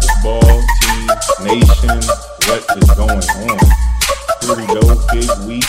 [0.00, 1.06] Football team
[1.46, 2.00] nation,
[2.46, 3.58] what is going on?
[4.42, 4.80] Here we go,
[5.12, 5.64] big week.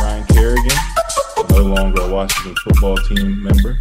[0.00, 0.78] Ryan Kerrigan,
[1.50, 3.78] no longer a Washington football team member.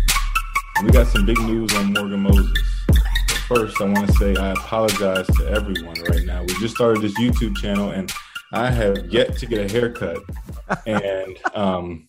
[0.77, 2.51] And we got some big news on Morgan Moses.
[2.87, 6.41] But first, I want to say I apologize to everyone right now.
[6.41, 8.11] We just started this YouTube channel, and
[8.53, 10.19] I have yet to get a haircut.
[10.85, 12.07] And um,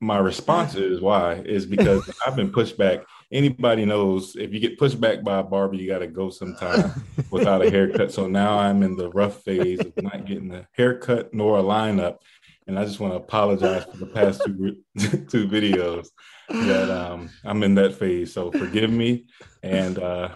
[0.00, 3.04] my response is why is because I've been pushed back.
[3.32, 6.92] Anybody knows if you get pushed back by a barber, you got to go sometime
[7.30, 8.12] without a haircut.
[8.12, 12.18] So now I'm in the rough phase of not getting a haircut nor a lineup,
[12.66, 14.76] and I just want to apologize for the past two
[15.28, 16.08] two videos
[16.48, 18.32] that um, I'm in that phase.
[18.32, 19.24] So forgive me.
[19.62, 20.34] And uh,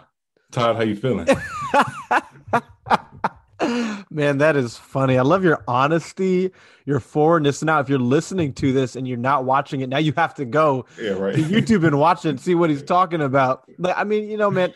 [0.50, 1.28] Todd, how you feeling?
[4.10, 5.18] Man, that is funny.
[5.18, 6.50] I love your honesty,
[6.84, 7.62] your forwardness.
[7.62, 10.44] Now, if you're listening to this and you're not watching it, now you have to
[10.44, 11.34] go Yeah, right.
[11.34, 13.64] to YouTube and watch it and see what he's talking about.
[13.78, 14.74] But I mean, you know, man,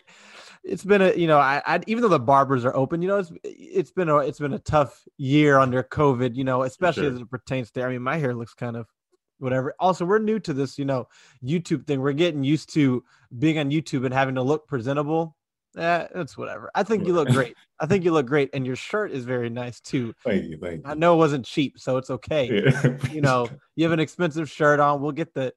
[0.63, 3.17] it's been a you know, I, I even though the barbers are open, you know,
[3.19, 7.13] it's it's been a it's been a tough year under COVID, you know, especially Sure.
[7.13, 7.83] as it pertains to.
[7.83, 8.87] I mean, my hair looks kind of
[9.39, 9.73] whatever.
[9.79, 11.07] Also, we're new to this, you know,
[11.43, 11.99] YouTube thing.
[12.01, 13.03] We're getting used to
[13.37, 15.35] being on YouTube and having to look presentable.
[15.77, 16.69] Eh, it's whatever.
[16.75, 17.55] I think you look great.
[17.79, 20.13] I think you look great, and your shirt is very nice too.
[20.23, 20.91] Thank you, thank you.
[20.91, 22.63] I know it wasn't cheap, so it's okay.
[22.63, 22.97] Yeah.
[23.11, 25.01] You know, you have an expensive shirt on.
[25.01, 25.53] We'll get the.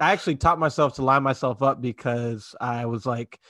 [0.00, 3.40] I actually taught myself to line myself up because I was like,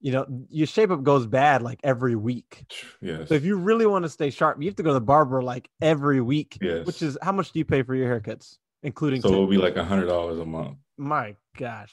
[0.00, 2.64] you know, your shape up goes bad like every week.
[3.02, 3.28] yes.
[3.28, 5.42] So if you really want to stay sharp, you have to go to the barber
[5.42, 6.56] like every week.
[6.62, 6.86] Yes.
[6.86, 9.20] Which is how much do you pay for your haircuts, including?
[9.20, 10.78] so it'll be like a hundred dollars a month.
[10.96, 11.92] My gosh.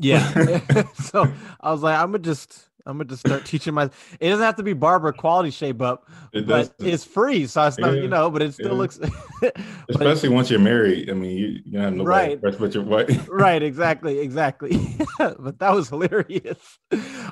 [0.00, 0.60] Yeah.
[0.94, 1.26] so
[1.60, 4.56] I was like, I'm gonna just I'm gonna just start teaching my it doesn't have
[4.56, 7.46] to be barber quality shape up, It but it's free.
[7.46, 8.72] So it's not, Yeah, you know, but it still yeah.
[8.72, 8.98] looks
[9.90, 11.10] especially once you're married.
[11.10, 12.42] I mean, you you have nobody Right.
[12.42, 12.58] right.
[12.58, 13.28] but your wife.
[13.30, 14.96] right, exactly, exactly.
[15.18, 16.78] but that was hilarious.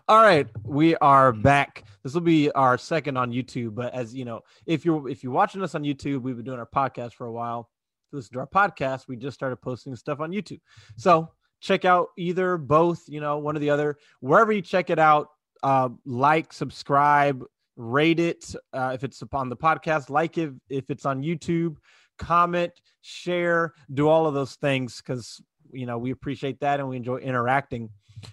[0.07, 1.85] All right, we are back.
[2.05, 5.33] This will be our second on YouTube, but as you know, if you're if you're
[5.33, 7.71] watching us on YouTube, we've been doing our podcast for a while.
[8.13, 9.09] Listen to our podcast.
[9.09, 10.61] We just started posting stuff on YouTube.
[10.97, 11.31] So
[11.61, 13.97] check out either, both, you know, one or the other.
[14.21, 15.29] Wherever you check it out,
[15.63, 17.45] uh, like, subscribe,
[17.77, 18.55] rate it.
[18.73, 21.77] Uh, if it's upon the podcast, like it if it's on YouTube,
[22.19, 25.41] comment, share, do all of those things because
[25.73, 27.89] you know we appreciate that and we enjoy interacting.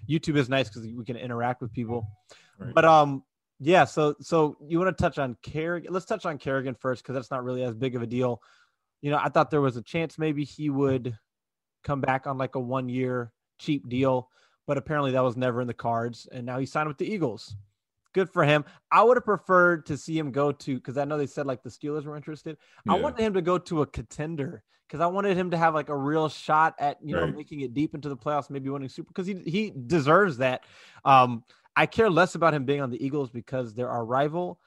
[0.10, 2.08] YouTube is nice because we can interact with people.
[2.58, 2.74] Right.
[2.74, 3.24] But um,
[3.60, 3.86] yeah.
[3.86, 5.94] So so you want to touch on Kerrigan?
[5.94, 8.42] Let's touch on Kerrigan first because that's not really as big of a deal.
[9.02, 11.16] You know, I thought there was a chance maybe he would
[11.86, 14.30] come back on like a one year cheap deal,
[14.68, 16.28] but apparently that was never in the cards.
[16.32, 17.56] And now he signed with the Eagles.
[18.14, 18.66] Good for him.
[18.92, 21.64] I would have preferred to see him go to because I know they said like
[21.64, 22.58] the Steelers were interested.
[22.88, 25.90] I wanted him to go to a contender because I wanted him to have like
[25.90, 29.10] a real shot at you know making it deep into the playoffs, maybe winning super
[29.10, 30.64] because he he deserves that.
[31.04, 31.44] Um,
[31.76, 34.60] I care less about him being on the Eagles because they're our rival.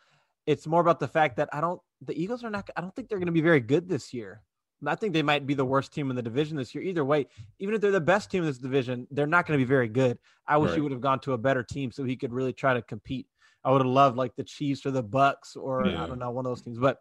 [0.47, 3.09] It's more about the fact that I don't the Eagles are not I don't think
[3.09, 4.43] they're going to be very good this year.
[4.87, 6.85] I think they might be the worst team in the division this year.
[6.85, 7.27] Either way,
[7.59, 9.89] even if they're the best team in this division, they're not going to be very
[9.89, 10.19] good.
[10.47, 12.75] I wish he would have gone to a better team so he could really try
[12.75, 13.27] to compete.
[13.65, 16.47] I would have loved like the Chiefs or the Bucks or I don't know one
[16.47, 16.79] of those teams.
[16.79, 16.99] But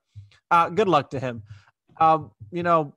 [0.52, 1.44] uh, good luck to him.
[2.00, 2.94] Um, you know,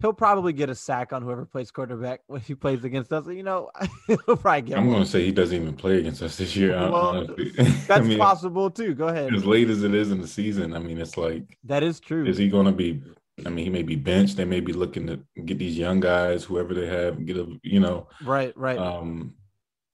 [0.00, 3.26] he'll probably get a sack on whoever plays quarterback when he plays against us.
[3.26, 3.70] You know,
[4.06, 6.72] he'll probably get I'm going to say he doesn't even play against us this year.
[6.72, 7.52] Well, honestly.
[7.58, 8.94] I That's mean, possible too.
[8.94, 9.34] Go ahead.
[9.34, 12.26] as late as it is in the season, I mean, it's like, That is true.
[12.26, 13.02] is he going to be
[13.44, 14.36] I mean, he may be benched.
[14.36, 17.80] They may be looking to get these young guys, whoever they have, get a you
[17.80, 18.08] know.
[18.24, 18.78] Right, right.
[18.78, 19.34] Um,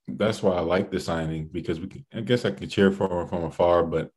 [0.07, 1.89] that's why I like the signing because we.
[1.89, 4.11] Can, I guess I can cheer for him from afar, but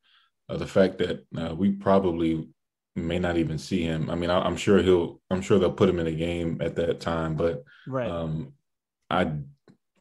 [0.48, 2.48] uh, the fact that uh, we probably
[2.94, 4.10] may not even see him.
[4.10, 5.20] I mean, I, am sure he'll.
[5.30, 8.08] I'm sure they'll put him in a game at that time, but right.
[8.08, 8.52] Um,
[9.10, 9.32] I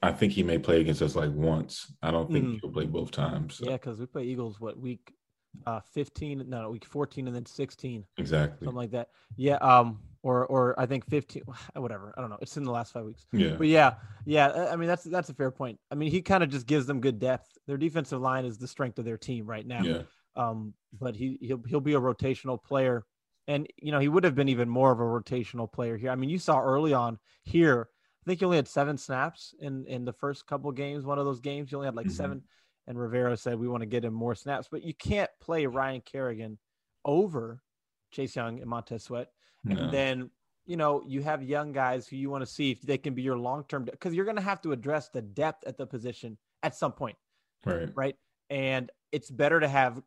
[0.03, 1.91] I think he may play against us like once.
[2.03, 2.59] I don't think mm.
[2.61, 3.55] he'll play both times.
[3.55, 3.65] So.
[3.65, 5.14] Yeah, because we play Eagles what week
[5.65, 8.65] uh 15 no week 14 and then 16 exactly.
[8.65, 9.09] Something like that.
[9.35, 11.43] Yeah um or or i think 15
[11.75, 13.25] whatever i don't know it's in the last five weeks.
[13.31, 13.55] Yeah.
[13.57, 15.79] But yeah yeah i mean that's that's a fair point.
[15.91, 17.57] I mean he kind of just gives them good depth.
[17.67, 19.83] Their defensive line is the strength of their team right now.
[19.83, 20.01] Yeah.
[20.35, 23.05] Um but he he'll, he'll be a rotational player.
[23.47, 26.09] And you know he would have been even more of a rotational player here.
[26.11, 27.89] I mean you saw early on here
[28.25, 31.05] I think he only had seven snaps in in the first couple games.
[31.05, 32.15] One of those games, he only had like mm-hmm.
[32.15, 32.41] seven.
[32.87, 36.01] And Rivera said we want to get him more snaps, but you can't play Ryan
[36.01, 36.57] Kerrigan
[37.03, 37.61] over
[38.11, 39.29] Chase Young and Montez Sweat.
[39.63, 39.75] No.
[39.75, 40.29] And then
[40.65, 43.21] you know you have young guys who you want to see if they can be
[43.21, 46.37] your long term because you're going to have to address the depth at the position
[46.63, 47.17] at some point,
[47.65, 47.89] right?
[47.95, 48.15] Right.
[48.49, 50.01] And it's better to have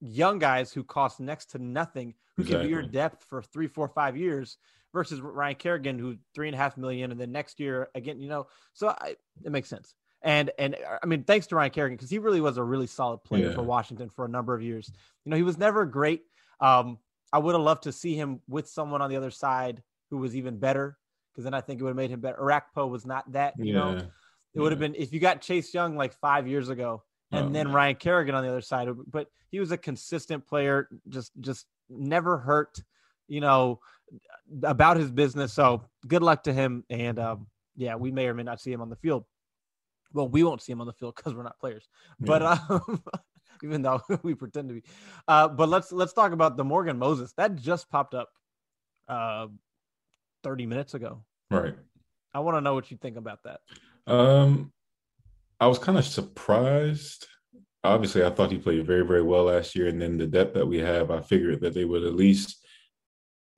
[0.00, 2.60] young guys who cost next to nothing who exactly.
[2.60, 4.58] can be your depth for three, four, five years
[4.92, 8.28] versus Ryan Kerrigan, who three and a half million, and then next year again, you
[8.28, 9.94] know, so I, it makes sense.
[10.22, 13.24] And and I mean, thanks to Ryan Kerrigan because he really was a really solid
[13.24, 13.54] player yeah.
[13.54, 14.90] for Washington for a number of years.
[15.24, 16.22] You know, he was never great.
[16.60, 16.98] Um,
[17.32, 20.36] I would have loved to see him with someone on the other side who was
[20.36, 20.98] even better
[21.32, 22.38] because then I think it would have made him better.
[22.38, 23.54] Orakpo was not that.
[23.58, 23.72] You yeah.
[23.72, 24.06] know, it
[24.54, 24.62] yeah.
[24.62, 27.02] would have been if you got Chase Young like five years ago
[27.32, 27.74] and oh, then man.
[27.74, 28.88] Ryan Kerrigan on the other side.
[29.10, 32.78] But he was a consistent player, just just never hurt.
[33.28, 33.80] You know,
[34.62, 35.52] about his business.
[35.52, 36.84] So good luck to him.
[36.90, 37.46] And um,
[37.76, 39.24] yeah, we may or may not see him on the field.
[40.12, 41.88] Well, we won't see him on the field because we're not players.
[42.20, 42.26] Yeah.
[42.26, 43.02] But um,
[43.62, 44.82] even though we pretend to be.
[45.28, 48.28] Uh, but let's let's talk about the Morgan Moses that just popped up
[49.08, 49.46] uh,
[50.42, 51.24] 30 minutes ago.
[51.50, 51.74] Right.
[52.34, 53.60] I want to know what you think about that.
[54.06, 54.72] Um,
[55.60, 57.26] I was kind of surprised.
[57.84, 60.66] Obviously, I thought he played very, very well last year, and then the depth that
[60.66, 62.64] we have, I figured that they would at least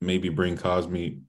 [0.00, 1.21] maybe bring Cosmi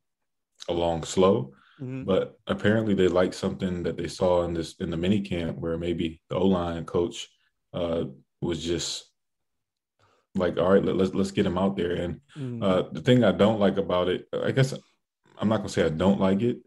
[0.68, 1.54] along slow.
[1.81, 2.04] Mm-hmm.
[2.04, 5.77] But apparently, they liked something that they saw in this in the mini camp where
[5.77, 7.27] maybe the O line coach
[7.74, 8.06] uh,
[8.42, 9.06] was just
[10.36, 11.94] like, all right, let, us let's get him out there.
[11.94, 12.63] And mm-hmm.
[12.63, 14.74] uh, the thing I don't like about it, I guess
[15.38, 16.60] I'm not gonna say I don't like it.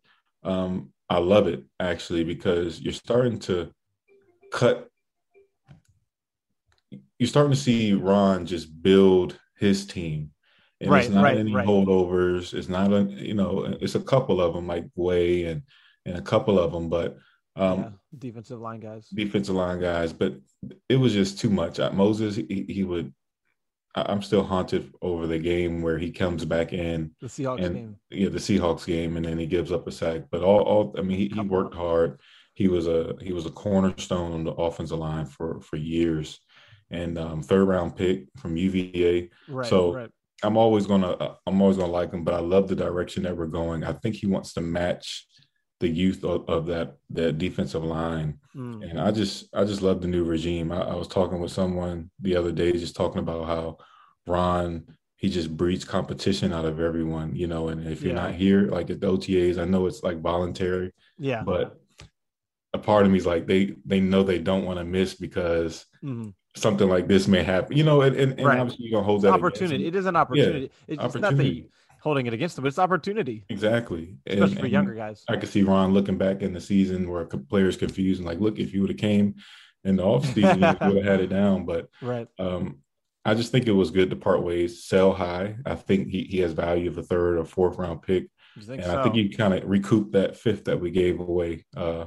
[0.42, 3.72] Um, I love it actually because you're starting to
[4.52, 4.90] cut.
[7.18, 10.30] You're starting to see Ron just build his team
[10.80, 11.66] and right, it's not right, any right.
[11.66, 12.54] holdovers.
[12.54, 15.62] It's not a you know, it's a couple of them like Way and
[16.04, 17.18] and a couple of them, but
[17.56, 17.88] um, yeah,
[18.18, 20.12] defensive line guys, defensive line guys.
[20.12, 20.34] But
[20.88, 21.78] it was just too much.
[21.92, 23.12] Moses, he, he would.
[23.94, 27.96] I'm still haunted over the game where he comes back in the Seahawks and, game.
[28.10, 30.22] Yeah, the Seahawks game, and then he gives up a sack.
[30.30, 32.20] But all, all I mean, he, he worked hard.
[32.54, 36.38] He was a he was a cornerstone on the offensive line for for years,
[36.90, 39.30] and um, third round pick from UVA.
[39.48, 40.10] Right, so right.
[40.42, 43.36] I'm always gonna uh, I'm always gonna like him, but I love the direction that
[43.36, 43.84] we're going.
[43.84, 45.26] I think he wants to match
[45.80, 48.88] the youth of, of that that defensive line, mm.
[48.88, 50.70] and I just I just love the new regime.
[50.72, 53.78] I, I, was talking with someone the other day, just talking about how
[54.26, 54.86] Ron
[55.16, 57.68] he just breeds competition out of everyone, you know.
[57.68, 58.22] And if you're yeah.
[58.22, 61.80] not here, like at the OTAs, I know it's like voluntary, yeah, but
[62.72, 65.84] a part of me is like they they know they don't want to miss because
[66.02, 67.76] mm something like this may happen.
[67.76, 68.58] You know, and, and, and right.
[68.58, 69.86] obviously you're gonna hold that opportunity.
[69.86, 70.70] It is an opportunity.
[70.86, 71.60] Yeah, it's opportunity.
[71.60, 73.44] not holding it against them, but it's opportunity.
[73.48, 75.24] Exactly, especially and, for younger guys.
[75.28, 78.58] I could see Ron looking back in the season where players confused and like, look,
[78.58, 79.36] if you would have came
[79.84, 81.64] in the offseason, you would have had it down.
[81.64, 82.78] But right, um,
[83.24, 85.56] I just think it was good to part ways, sell high.
[85.66, 88.28] I think he, he has value of a third or fourth round pick.
[88.56, 88.98] and so?
[88.98, 92.06] I think he kind of recouped that fifth that we gave away uh,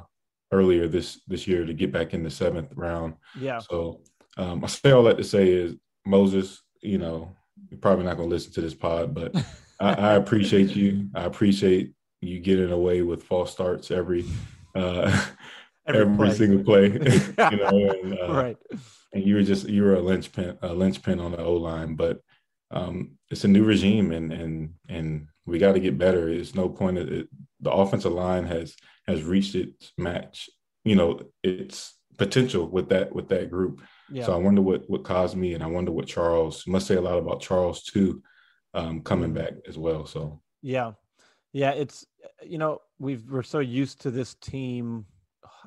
[0.52, 3.16] earlier this this year to get back in the seventh round.
[3.40, 3.60] Yeah.
[3.60, 4.02] So
[4.38, 7.36] um, I say all that to say is Moses, you know,
[7.70, 9.36] you're probably not going to listen to this pod, but
[9.80, 11.10] I, I, appreciate you.
[11.16, 14.26] I appreciate you getting away with false starts every
[14.76, 15.26] uh,
[15.88, 16.36] every, every play.
[16.36, 16.86] single play.
[17.52, 18.58] you know, and, uh, right.
[19.14, 22.22] And you were just you were a linchpin a linchpin on the O line, but
[22.72, 26.30] um, it's a new regime, and and and we got to get better.
[26.30, 26.98] It's no point.
[26.98, 27.28] It,
[27.60, 28.76] the offensive line has
[29.08, 30.50] has reached its match.
[30.86, 33.82] You know, its potential with that with that group.
[34.12, 34.26] Yeah.
[34.26, 37.02] So I wonder what what caused me, and I wonder what Charles must say a
[37.02, 38.22] lot about Charles too,
[38.74, 39.44] um, coming mm-hmm.
[39.44, 40.06] back as well.
[40.06, 40.92] So yeah,
[41.54, 42.06] yeah, it's
[42.46, 45.06] you know we've we're so used to this team.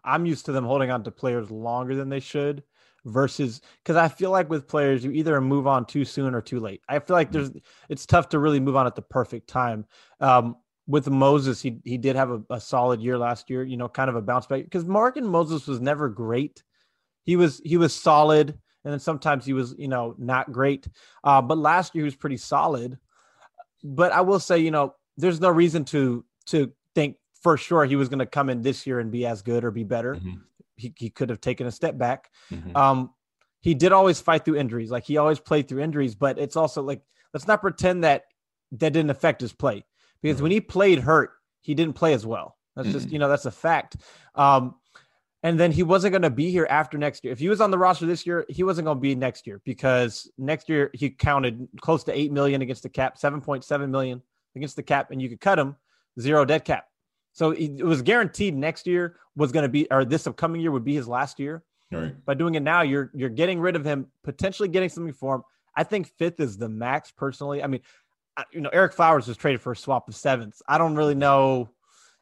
[0.04, 2.62] I'm used to them holding on to players longer than they should.
[3.04, 6.60] versus because I feel like with players, you either move on too soon or too
[6.60, 6.82] late.
[6.88, 7.50] I feel like there's
[7.88, 9.86] it's tough to really move on at the perfect time.
[10.20, 13.88] Um, with Moses, he he did have a, a solid year last year, you know,
[13.88, 16.62] kind of a bounce back because Morgan Moses was never great.
[17.24, 18.50] He was he was solid,
[18.84, 20.86] and then sometimes he was, you know, not great.
[21.22, 22.98] Uh, but last year he was pretty solid.
[23.82, 27.96] But I will say, you know, there's no reason to to think for sure he
[27.96, 30.14] was going to come in this year and be as good or be better.
[30.14, 30.34] Mm-hmm.
[30.76, 32.30] He, he could have taken a step back.
[32.50, 32.76] Mm-hmm.
[32.76, 33.10] Um,
[33.60, 34.90] he did always fight through injuries.
[34.90, 37.02] Like he always played through injuries, but it's also like,
[37.32, 38.24] let's not pretend that
[38.72, 39.84] that didn't affect his play
[40.22, 40.42] because mm-hmm.
[40.44, 42.56] when he played hurt, he didn't play as well.
[42.76, 43.96] That's just, you know, that's a fact.
[44.34, 44.74] Um,
[45.44, 47.32] and then he wasn't going to be here after next year.
[47.32, 49.60] If he was on the roster this year, he wasn't going to be next year
[49.64, 54.22] because next year he counted close to 8 million against the cap, 7.7 million
[54.56, 55.76] against the cap, and you could cut him
[56.18, 56.86] zero dead cap.
[57.34, 60.84] So it was guaranteed next year was going to be, or this upcoming year would
[60.84, 61.62] be his last year.
[61.92, 62.24] Right.
[62.24, 65.42] By doing it now, you're you're getting rid of him, potentially getting something for him.
[65.76, 67.62] I think fifth is the max personally.
[67.62, 67.82] I mean,
[68.50, 70.62] you know, Ereck Flowers was traded for a swap of sevenths.
[70.66, 71.68] I don't really know,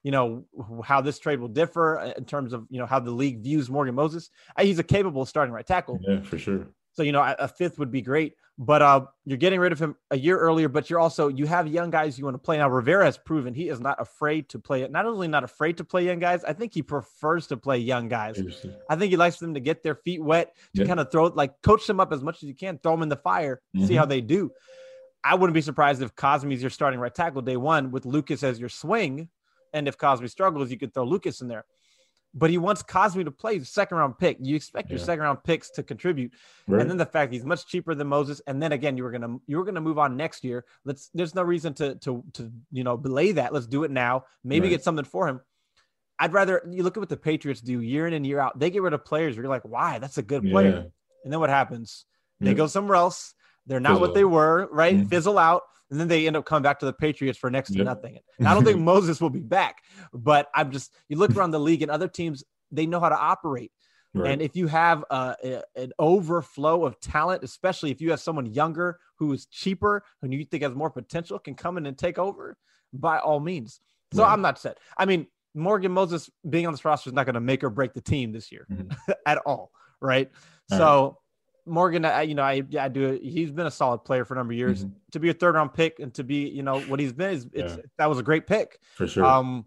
[0.03, 0.45] you know,
[0.85, 3.95] how this trade will differ in terms of you know how the league views Morgan
[3.95, 4.31] Moses.
[4.61, 5.99] He's a capable starting right tackle.
[6.03, 6.67] Yeah, for sure.
[6.95, 8.35] So you know, a fifth would be great.
[8.59, 11.67] But uh, you're getting rid of him a year earlier, but you're also you have
[11.67, 12.69] young guys you want to play now.
[12.69, 14.91] Rivera has proven he is not afraid to play it.
[14.91, 18.09] Not only not afraid to play young guys, I think he prefers to play young
[18.09, 18.41] guys.
[18.91, 20.87] I think he likes them to get their feet wet, to yeah.
[20.87, 23.09] kind of throw like coach them up as much as you can, throw them in
[23.09, 23.87] the fire, mm-hmm.
[23.87, 24.53] see how they do.
[25.25, 28.61] I wouldn't be surprised if Cosmi's your starting right tackle day one with Lucas as
[28.61, 29.31] your swing,
[29.73, 31.65] and if Cosmi struggles, you could throw Lucas in there
[32.35, 34.39] but he wants Cosmi to play second round pick.
[34.41, 36.33] You expect your second round picks to contribute,
[36.67, 36.81] right.
[36.81, 39.37] and then the fact he's much cheaper than Moses, and then again you were gonna
[39.47, 40.65] you were gonna move on next year.
[40.85, 43.53] Let's there's no reason to to to you know belay that.
[43.53, 44.25] Let's do it now.
[44.45, 44.71] Maybe right.
[44.71, 45.41] get something for him.
[46.19, 48.59] I'd rather you look at what the Patriots do year in and year out.
[48.59, 49.37] They get rid of players.
[49.37, 49.99] You're like, why?
[49.99, 50.71] That's a good player.
[50.71, 51.25] Yeah.
[51.25, 52.07] And then what happens?
[52.41, 52.55] They yeah.
[52.55, 53.35] go somewhere else.
[53.67, 54.97] They're not Fizzle what they were, right?
[54.97, 55.09] Mm-hmm.
[55.09, 55.63] Fizzle out
[55.93, 58.19] and then they end up coming back to the Patriots for next to nothing.
[58.39, 59.83] And I don't think Moses will be back,
[60.15, 63.19] but I'm just you look around the league and other teams they know how to
[63.19, 63.71] operate.
[64.15, 64.33] Right.
[64.33, 68.47] And if you have a, a, an overflow of talent, especially if you have someone
[68.47, 72.19] younger who is cheaper and you think has more potential, can come in and take
[72.19, 72.57] over,
[72.93, 73.81] by all means.
[74.15, 74.33] So right.
[74.33, 74.79] I'm not set.
[74.97, 77.93] I mean, Morgan Moses being on this roster is not going to make or break
[77.93, 79.13] the team this year mm-hmm.
[79.27, 79.71] at all,
[80.01, 80.31] right?
[80.71, 81.19] All so.
[81.65, 83.19] Morgan, I, you know, I, I do.
[83.23, 84.85] He's been a solid player for a number of years.
[84.85, 84.95] Mm-hmm.
[85.13, 87.47] To be a third round pick and to be, you know, what he's been is
[87.53, 87.83] it's yeah.
[87.99, 89.25] that was a great pick for sure.
[89.25, 89.67] Um,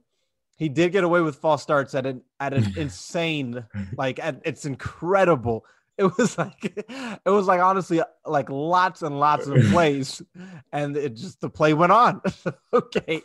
[0.57, 3.65] he did get away with false starts at an at an insane
[3.97, 5.65] like at, it's incredible
[5.97, 10.21] it was like it was like honestly like lots and lots of plays
[10.73, 12.21] and it just the play went on
[12.73, 13.21] okay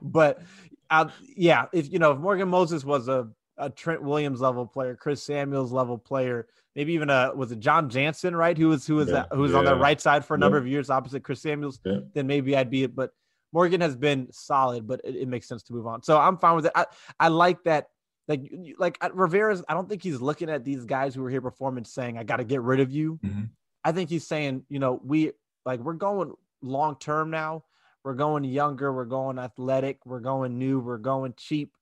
[0.00, 0.42] but
[0.88, 3.28] uh, yeah if you know if morgan moses was a,
[3.60, 7.88] a trent williams level player chris samuels level player maybe even a was it john
[7.88, 9.58] jansen right who was who was yeah, that, who was yeah.
[9.58, 10.62] on the right side for a number yeah.
[10.62, 13.12] of years opposite chris samuels then maybe i'd be it but
[13.52, 16.02] Morgan has been solid, but it, it, makes sense to move on.
[16.02, 16.72] So I'm fine with it.
[16.74, 16.86] I,
[17.18, 17.88] I like that.
[18.28, 18.48] Like
[18.78, 22.16] like Rivera's, I don't think he's looking at these guys who are here performing saying,
[22.16, 23.44] "I got to get rid of you." Mm-hmm.
[23.82, 25.32] I think he's saying, you know, we
[25.64, 27.64] like we're going long term now.
[28.04, 28.92] We're going younger.
[28.92, 30.06] We're going athletic.
[30.06, 30.78] We're going new.
[30.78, 31.74] We're going cheap,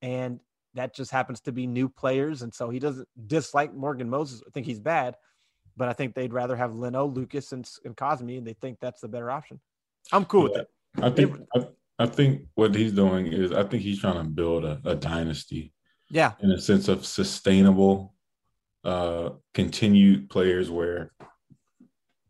[0.00, 0.38] and
[0.78, 2.42] that just happens to be new players.
[2.42, 4.42] And so he doesn't dislike Morgan Moses.
[4.46, 5.16] I think he's bad,
[5.76, 9.00] but I think they'd rather have Leno, Lucas, and, and Cosmi, and they think that's
[9.00, 9.60] the better option.
[10.12, 10.44] I'm cool yeah.
[10.44, 11.04] with that.
[11.04, 11.66] I think I,
[11.98, 15.72] I, think what he's doing is I think he's trying to build a, a dynasty.
[16.10, 16.32] Yeah.
[16.40, 18.14] In a sense of sustainable,
[18.84, 21.12] uh, continued players where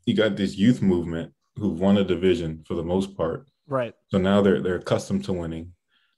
[0.06, 3.46] you got this youth movement who've won a division for the most part.
[3.66, 3.94] Right.
[4.08, 5.74] So now they're they're accustomed to winning,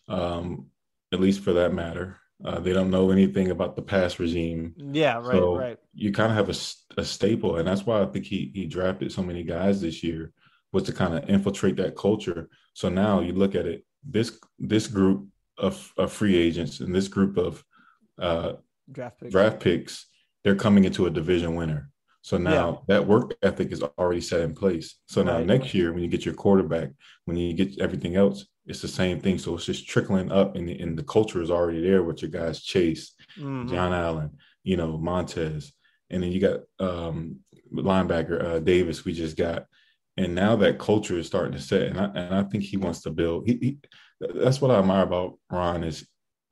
[0.07, 0.69] um,
[1.13, 2.20] at least for that matter.
[2.45, 4.75] Uh, they don't know anything about the past regime.
[4.77, 5.79] Yeah, right, so right.
[5.95, 9.13] You kind of have a, a staple, and that's why I think he he drafted
[9.13, 10.33] so many guys this year
[10.73, 12.49] was to kind of infiltrate that culture.
[12.73, 15.27] So now you look at it, this this group
[15.59, 17.63] of, of free agents and this group of
[18.19, 18.55] uh,
[18.91, 19.33] draft picks.
[19.33, 20.07] draft picks,
[20.43, 21.91] they're coming into a division winner.
[22.23, 22.95] So now yeah.
[22.95, 24.97] that work ethic is already set in place.
[25.07, 25.47] So now right.
[25.47, 26.91] next year, when you get your quarterback,
[27.25, 29.39] when you get everything else, it's the same thing.
[29.39, 32.31] So it's just trickling up, and the, and the culture is already there with your
[32.31, 33.69] guys Chase, mm-hmm.
[33.69, 34.31] John Allen,
[34.63, 35.73] you know Montez,
[36.11, 37.37] and then you got um,
[37.73, 39.05] linebacker uh, Davis.
[39.05, 39.67] We just got
[40.17, 43.03] and now that culture is starting to set and I, and I think he wants
[43.03, 43.79] to build he, he,
[44.21, 46.07] that's what I admire about Ron is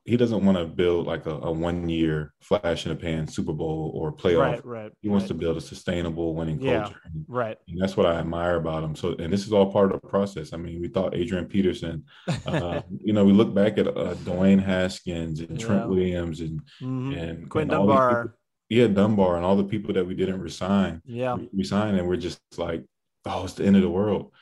[0.09, 3.53] he doesn't want to build like a, a one year flash in the pan Super
[3.53, 4.39] Bowl or playoff.
[4.41, 4.93] Right, right.
[5.03, 7.01] He wants to build a sustainable winning yeah, culture.
[7.05, 7.59] And, right.
[7.69, 8.97] And that's what I admire about him.
[8.97, 10.55] So, and this is all part of the process.
[10.55, 12.05] I mean, we thought Adrian Peterson,
[12.47, 15.87] uh, you know, we look back at uh, Dwayne Haskins and Trent yeah.
[15.87, 17.13] Williams and, mm-hmm.
[17.13, 18.35] and Quinn Dunbar.
[18.71, 21.37] yeah, Dunbar and all the people that we didn't resign, Yeah.
[21.53, 22.83] resign, and we're just like,
[23.27, 24.33] oh, it's the end of the world.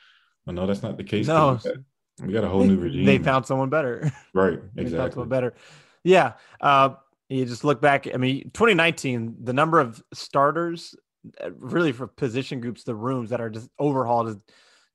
[0.45, 1.27] Well, no, that's not the case.
[1.27, 1.59] No.
[2.23, 3.05] We got, a whole new regime.
[3.05, 4.11] They found someone better.
[4.33, 5.11] right, They found exactly.
[5.11, 5.53] someone better.
[6.03, 6.33] Yeah.
[6.59, 6.95] Uh,
[7.29, 8.07] you just look back.
[8.11, 10.95] I mean, 2019, the number of starters,
[11.43, 14.37] uh, really for position groups, the rooms that are just overhauled is,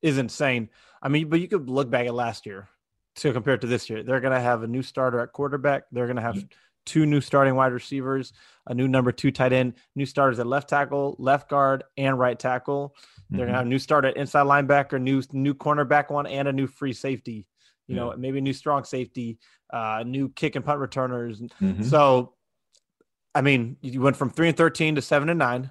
[0.00, 0.68] is insane.
[1.02, 2.68] I mean, but you could look back at last year
[3.16, 4.02] to compare it to this year.
[4.02, 5.84] They're going to have a new starter at quarterback.
[5.92, 6.42] They're going to have
[6.84, 8.32] two new starting wide receivers,
[8.66, 12.38] a new number two tight end, new starters at left tackle, left guard, and right
[12.38, 12.94] tackle.
[13.30, 16.52] They're gonna have a new starter at inside linebacker, new new cornerback one, and a
[16.52, 17.46] new free safety.
[17.88, 19.38] You know, maybe a new strong safety,
[19.72, 21.40] uh, new kick and punt returners.
[21.40, 21.84] Mhm.
[21.84, 22.34] So,
[23.34, 25.70] I mean, you went from three and thirteen to seven and nine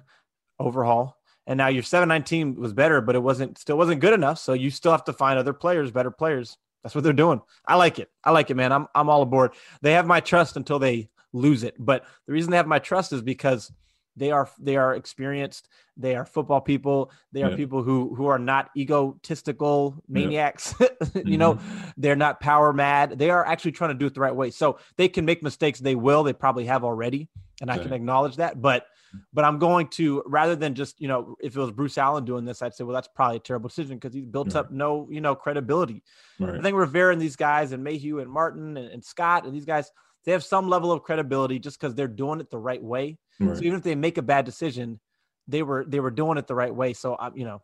[0.58, 1.16] overhaul,
[1.46, 4.38] and now your seven nineteen was better, but it wasn't still wasn't good enough.
[4.38, 6.58] So you still have to find other players, better players.
[6.82, 7.40] That's what they're doing.
[7.66, 8.10] I like it.
[8.24, 8.72] I like it, man.
[8.72, 9.52] I'm I'm all aboard.
[9.82, 11.76] They have my trust until they lose it.
[11.78, 13.72] But the reason they have my trust is because
[14.16, 15.68] they are they are experienced.
[15.96, 17.10] They are football people.
[17.32, 17.56] They are Yeah.
[17.56, 20.24] people who who are not egotistical Yeah.
[20.24, 20.74] maniacs.
[21.24, 21.88] you know, mm-hmm.
[21.96, 23.18] they're not power mad.
[23.18, 24.50] They are actually trying to do it the right way.
[24.50, 25.78] So they can make mistakes.
[25.78, 26.22] They will.
[26.24, 27.28] They probably have already,
[27.60, 28.60] and I can acknowledge that.
[28.60, 28.86] But
[29.32, 32.44] but I'm going to rather than just you know if it was Bruce Allen doing
[32.44, 34.56] this, I'd say well that's probably a terrible decision because he's built Right.
[34.60, 36.02] up no you know credibility.
[36.38, 36.54] right.
[36.58, 39.64] I think Rivera and these guys and Mayhew and Martin and, and Scott and these
[39.64, 39.90] guys
[40.24, 43.18] they have some level of credibility just because they're doing it the right way.
[43.40, 43.56] right.
[43.56, 45.00] So even if they make a bad decision,
[45.48, 46.92] they were they were doing it the right way.
[46.92, 47.62] So I'm you know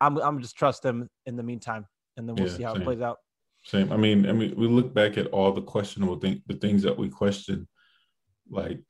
[0.00, 2.82] I'm I'm just trust them in the meantime, and then we'll Yeah, see how same.
[2.82, 3.18] it plays out.
[3.62, 3.92] Same.
[3.92, 6.96] I mean, I mean, we look back at all the questionable things, the things that
[6.98, 7.68] we question.
[8.50, 8.80] Like,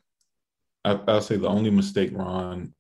[0.85, 2.75] I, I'll say the only mistake Ron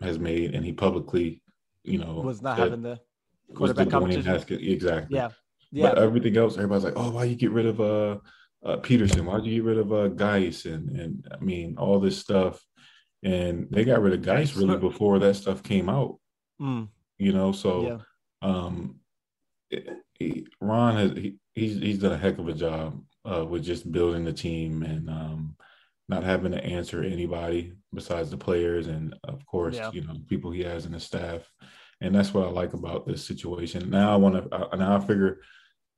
[0.00, 1.42] has made, and he publicly,
[1.84, 3.00] you know, Was not having the
[3.48, 4.32] was the quarterback competition.
[4.32, 4.62] Haskins.
[4.62, 5.16] Exactly.
[5.16, 5.30] Yeah,
[5.70, 8.18] yeah, But everything else, everybody's like, "Oh, why you get rid of uh,
[8.64, 9.26] uh Peterson?
[9.26, 12.64] Why'd you get rid of uh Guice?" And and I mean, all this stuff,
[13.22, 16.18] and they got rid of Guice really before that stuff came out.
[16.60, 19.00] Mm, You know, so yeah, um,
[19.70, 23.64] it- he, Ron has he, he's he's done a heck of a job uh, with
[23.64, 25.56] just building the team and um,
[26.12, 29.90] not having to answer anybody besides the players and of course Yeah.
[29.92, 31.40] you know people he has in the staff,
[32.00, 33.90] and that's what I like about this situation.
[33.90, 35.40] Now I want to now I figure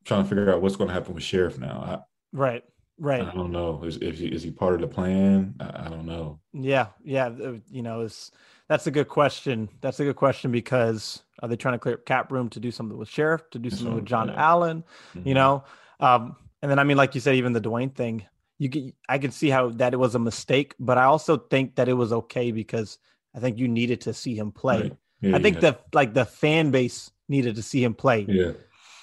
[0.05, 1.81] trying to figure out what's going to happen with Scherff now.
[1.81, 1.97] right, I,
[2.33, 2.65] right.
[2.99, 3.83] right I don't know.
[3.85, 5.55] Is if he, is he part of the plan?
[5.61, 6.41] I, I don't know.
[6.53, 7.27] Yeah, yeah.
[7.29, 8.31] uh, You know, it's
[8.69, 9.69] that's a good question.
[9.81, 12.71] That's a good question because are they trying to clear up cap room to do
[12.71, 14.39] something with Scherff, to do something what with John I'm saying.
[14.39, 14.85] Allen?
[15.15, 15.27] Mhm.
[15.27, 15.65] You know,
[16.01, 18.25] um, and then I mean, like you said, even the Dwayne thing.
[18.59, 21.75] You can, I can see how that it was a mistake, but I also think
[21.75, 22.99] that it was okay because
[23.35, 24.81] I think you needed to see him play.
[24.81, 24.97] Right.
[25.21, 25.71] Yeah, I think yeah.
[25.71, 28.53] the like the fan base needed to see him play yeah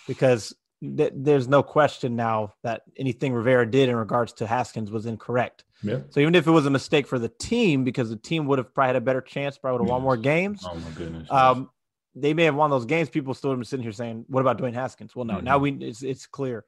[0.08, 5.06] because th- there's no question now that anything Rivera did in regards to Haskins was
[5.06, 5.64] incorrect.
[5.84, 6.00] yeah.
[6.10, 8.74] So even if it was a mistake for the team, because the team would have
[8.74, 10.66] probably had a better chance, probably would have won more games.
[10.68, 11.32] Oh my goodness.
[11.32, 11.70] Um,
[12.14, 13.10] they may have won those games.
[13.10, 15.40] People still have been sitting here saying, "What about Dwayne Haskins?" Well, no.
[15.40, 16.66] Now we it's it's clear.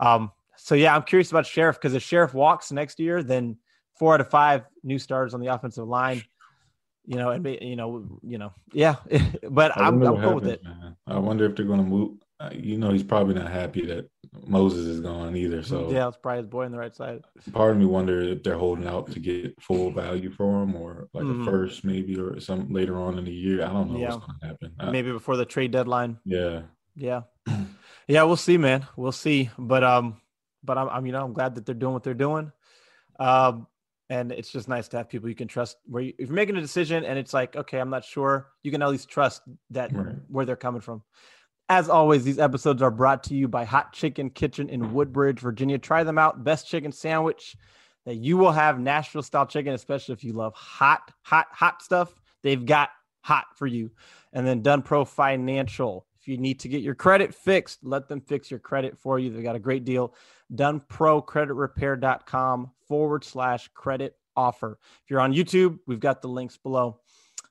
[0.00, 0.32] Um,
[0.64, 3.56] so yeah, I'm curious about Scherff because if Scherff walks next year, then
[3.98, 6.22] four out of five new starters on the offensive line.
[7.04, 8.94] You know, and you know, you know, yeah.
[9.50, 10.62] but I I'm, I'm cool with it.
[10.62, 10.96] man.
[11.08, 12.18] I wonder if they're going to move.
[12.38, 14.08] uh, You know, he's probably not happy that
[14.46, 15.64] Moses is gone either.
[15.64, 17.22] So yeah, it's probably his boy on the right side.
[17.52, 21.08] part of me wonder if they're holding out to get full value for him or
[21.12, 21.42] like Mhm.
[21.42, 23.64] a first maybe or some later on in the year.
[23.64, 24.14] I don't know Yeah.
[24.14, 24.72] what's going to happen.
[24.78, 26.18] I- Maybe before the trade deadline.
[26.24, 26.62] yeah.
[26.94, 27.22] Yeah.
[28.08, 28.84] Yeah, we'll see, man.
[28.96, 29.48] We'll see.
[29.56, 30.20] But um,
[30.64, 32.52] but I'm, I'm you know, I'm glad that they're doing what they're doing.
[33.18, 33.66] Um,
[34.10, 36.56] and it's just nice to have people you can trust where you, if you're making
[36.56, 39.94] a decision and it's like, okay, I'm not sure, you can at least trust that
[39.96, 40.14] Right.
[40.28, 41.02] where they're coming from.
[41.68, 45.78] As always, these episodes are brought to you by Hot Chicken Kitchen in Woodbridge, Virginia.
[45.78, 46.44] Try them out.
[46.44, 47.56] Best chicken sandwich
[48.04, 52.12] that you will have Nashville style chicken, especially if you love hot, hot, hot stuff.
[52.42, 52.90] They've got
[53.22, 53.90] hot for you.
[54.32, 56.06] And then Done Pro Financial.
[56.22, 59.28] If you need to get your credit fixed, let them fix your credit for you.
[59.28, 60.14] They've got a great deal.
[60.54, 64.78] DoneProCreditRepair.com forward slash credit offer.
[65.02, 67.00] If you're on YouTube, we've got the links below.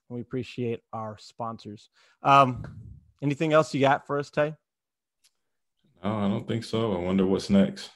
[0.08, 1.90] And we appreciate our sponsors.
[2.22, 2.64] Um,
[3.20, 4.54] anything else you got for us, Tay?
[6.02, 6.94] No, I don't think so.
[6.94, 7.90] I wonder what's next.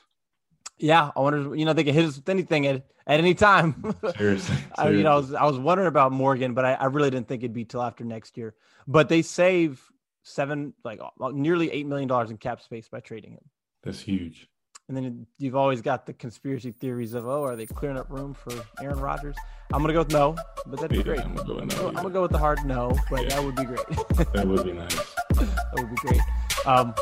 [0.76, 1.56] Yeah, I wonder.
[1.56, 3.94] You know, they can hit us with anything at, at any time.
[4.18, 4.56] Seriously.
[4.76, 7.28] I, you know, I was, I was wondering about Morgan, but I, I really didn't
[7.28, 8.54] think it'd be till after next year.
[8.86, 9.80] But they save
[10.26, 13.44] seven, like uh, nearly eight million dollars in cap space by trading him.
[13.84, 14.48] That's huge.
[14.88, 18.34] And then you've always got the conspiracy theories of, oh, are they clearing up room
[18.34, 19.34] for Aaron Rodgers?
[19.72, 20.36] I'm gonna go with no,
[20.66, 21.20] but that'd be Yeah, great.
[21.20, 23.28] I'm gonna go with no, I'm gonna go with the hard no, but Yeah.
[23.30, 23.86] that would be great.
[24.34, 24.94] That would be nice.
[25.34, 26.20] that would be great.
[26.66, 26.94] Um,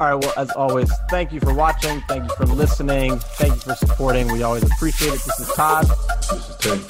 [0.00, 0.14] all right.
[0.14, 2.00] Well, as always, thank you for watching.
[2.08, 3.18] Thank you for listening.
[3.18, 4.30] Thank you for supporting.
[4.32, 5.20] We always appreciate it.
[5.24, 5.86] This is Todd.
[6.30, 6.80] This is Ted.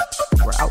[0.45, 0.71] We're out.